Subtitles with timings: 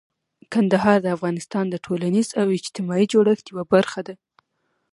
[0.53, 4.15] کندهار د افغانستان د ټولنیز او اجتماعي جوړښت یوه برخه ده.